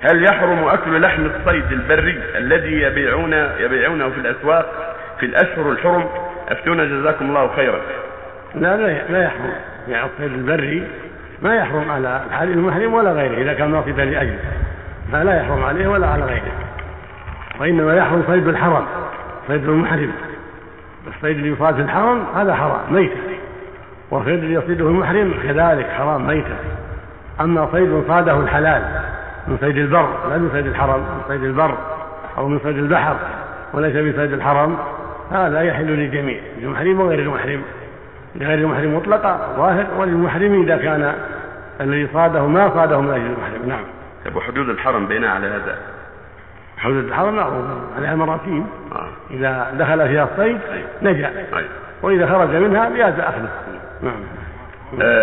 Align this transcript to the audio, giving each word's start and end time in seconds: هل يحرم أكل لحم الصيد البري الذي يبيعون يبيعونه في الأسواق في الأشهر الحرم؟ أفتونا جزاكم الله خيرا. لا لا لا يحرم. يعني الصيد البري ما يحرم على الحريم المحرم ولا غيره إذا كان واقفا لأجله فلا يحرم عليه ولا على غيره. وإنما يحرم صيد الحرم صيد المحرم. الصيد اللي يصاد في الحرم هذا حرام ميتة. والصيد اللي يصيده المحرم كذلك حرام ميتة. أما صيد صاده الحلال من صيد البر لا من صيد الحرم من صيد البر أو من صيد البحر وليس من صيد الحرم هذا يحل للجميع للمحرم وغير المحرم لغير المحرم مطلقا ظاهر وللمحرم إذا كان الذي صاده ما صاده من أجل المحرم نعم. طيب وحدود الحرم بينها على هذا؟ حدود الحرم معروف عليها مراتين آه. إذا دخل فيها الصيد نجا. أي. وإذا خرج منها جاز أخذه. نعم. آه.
هل 0.00 0.24
يحرم 0.24 0.64
أكل 0.64 1.00
لحم 1.00 1.26
الصيد 1.26 1.72
البري 1.72 2.22
الذي 2.36 2.82
يبيعون 2.82 3.32
يبيعونه 3.58 4.10
في 4.10 4.18
الأسواق 4.18 4.96
في 5.20 5.26
الأشهر 5.26 5.70
الحرم؟ 5.70 6.08
أفتونا 6.48 6.84
جزاكم 6.84 7.24
الله 7.24 7.56
خيرا. 7.56 7.80
لا 8.54 8.76
لا 8.76 9.12
لا 9.12 9.24
يحرم. 9.24 9.52
يعني 9.88 10.06
الصيد 10.06 10.32
البري 10.32 10.86
ما 11.42 11.56
يحرم 11.56 11.90
على 11.90 12.22
الحريم 12.30 12.52
المحرم 12.52 12.94
ولا 12.94 13.12
غيره 13.12 13.42
إذا 13.42 13.52
كان 13.52 13.74
واقفا 13.74 14.02
لأجله 14.02 14.38
فلا 15.12 15.40
يحرم 15.40 15.64
عليه 15.64 15.88
ولا 15.88 16.06
على 16.06 16.24
غيره. 16.24 16.52
وإنما 17.60 17.96
يحرم 17.96 18.24
صيد 18.26 18.48
الحرم 18.48 18.86
صيد 19.48 19.68
المحرم. 19.68 20.12
الصيد 21.06 21.36
اللي 21.36 21.48
يصاد 21.48 21.74
في 21.74 21.80
الحرم 21.80 22.24
هذا 22.36 22.54
حرام 22.54 22.80
ميتة. 22.94 23.16
والصيد 24.10 24.38
اللي 24.38 24.54
يصيده 24.54 24.86
المحرم 24.86 25.34
كذلك 25.42 25.86
حرام 25.90 26.26
ميتة. 26.26 26.56
أما 27.40 27.68
صيد 27.72 28.02
صاده 28.08 28.40
الحلال 28.40 28.82
من 29.48 29.58
صيد 29.60 29.76
البر 29.76 30.28
لا 30.28 30.36
من 30.36 30.50
صيد 30.52 30.66
الحرم 30.66 31.00
من 31.00 31.22
صيد 31.28 31.44
البر 31.44 31.74
أو 32.38 32.48
من 32.48 32.58
صيد 32.58 32.76
البحر 32.76 33.16
وليس 33.72 33.96
من 33.96 34.12
صيد 34.16 34.32
الحرم 34.32 34.76
هذا 35.30 35.62
يحل 35.62 35.86
للجميع 35.86 36.40
للمحرم 36.58 37.00
وغير 37.00 37.18
المحرم 37.18 37.62
لغير 38.36 38.58
المحرم 38.58 38.96
مطلقا 38.96 39.54
ظاهر 39.56 39.86
وللمحرم 39.98 40.62
إذا 40.62 40.76
كان 40.76 41.14
الذي 41.80 42.08
صاده 42.12 42.46
ما 42.46 42.70
صاده 42.74 43.00
من 43.00 43.10
أجل 43.10 43.26
المحرم 43.26 43.68
نعم. 43.68 43.84
طيب 44.24 44.36
وحدود 44.36 44.68
الحرم 44.68 45.06
بينها 45.06 45.30
على 45.30 45.46
هذا؟ 45.46 45.78
حدود 46.78 47.04
الحرم 47.04 47.36
معروف 47.36 47.64
عليها 47.96 48.14
مراتين 48.14 48.66
آه. 48.92 49.08
إذا 49.30 49.74
دخل 49.78 50.08
فيها 50.08 50.28
الصيد 50.32 50.58
نجا. 51.02 51.28
أي. 51.28 51.64
وإذا 52.02 52.26
خرج 52.26 52.56
منها 52.56 52.88
جاز 52.88 53.20
أخذه. 53.20 53.48
نعم. 54.02 54.14
آه. 55.02 55.20